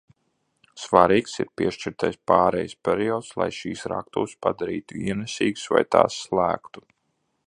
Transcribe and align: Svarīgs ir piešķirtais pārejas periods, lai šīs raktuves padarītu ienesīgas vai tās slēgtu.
Svarīgs 0.83 1.35
ir 1.43 1.49
piešķirtais 1.61 2.17
pārejas 2.31 2.73
periods, 2.89 3.29
lai 3.41 3.49
šīs 3.59 3.85
raktuves 3.93 4.35
padarītu 4.47 5.03
ienesīgas 5.11 5.71
vai 5.75 5.85
tās 5.97 6.21
slēgtu. 6.25 6.89